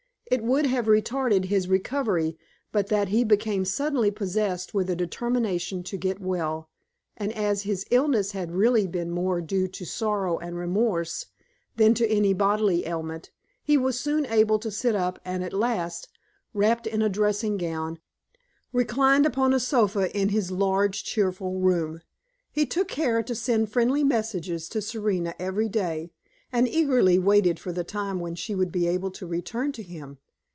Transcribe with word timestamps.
It 0.33 0.41
would 0.45 0.65
have 0.67 0.85
retarded 0.85 1.43
his 1.43 1.67
recovery 1.67 2.37
but 2.71 2.87
that 2.87 3.09
he 3.09 3.25
became 3.25 3.65
suddenly 3.65 4.09
possessed 4.11 4.73
with 4.73 4.89
a 4.89 4.95
determination 4.95 5.83
to 5.83 5.97
get 5.97 6.21
well, 6.21 6.69
and 7.17 7.33
as 7.33 7.63
his 7.63 7.85
illness 7.91 8.31
had 8.31 8.53
really 8.53 8.87
been 8.87 9.11
more 9.11 9.41
due 9.41 9.67
to 9.67 9.83
sorrow 9.85 10.37
and 10.37 10.55
remorse 10.57 11.25
than 11.75 11.93
to 11.95 12.07
any 12.07 12.31
bodily 12.31 12.85
ailment, 12.85 13.29
he 13.61 13.75
was 13.75 13.99
soon 13.99 14.25
able 14.25 14.57
to 14.59 14.71
sit 14.71 14.95
up 14.95 15.19
and 15.25 15.43
at 15.43 15.51
last, 15.51 16.07
wrapped 16.53 16.87
in 16.87 17.01
a 17.01 17.09
dressing 17.09 17.57
gown, 17.57 17.99
reclined 18.71 19.25
upon 19.25 19.53
a 19.53 19.59
sofa 19.59 20.17
in 20.17 20.29
his 20.29 20.49
large, 20.49 21.03
cheerful 21.03 21.59
room. 21.59 21.99
He 22.53 22.65
took 22.65 22.87
care 22.87 23.21
to 23.21 23.35
send 23.35 23.69
friendly 23.69 24.05
messages 24.05 24.69
to 24.69 24.81
Serena 24.81 25.35
every 25.37 25.67
day, 25.67 26.13
and 26.53 26.67
eagerly 26.67 27.17
waited 27.17 27.57
for 27.57 27.71
the 27.71 27.83
time 27.83 28.19
when 28.19 28.35
she 28.35 28.53
would 28.53 28.73
be 28.73 28.85
able 28.85 29.09
to 29.09 29.25
return 29.25 29.71
to 29.71 29.81
him. 29.81 30.17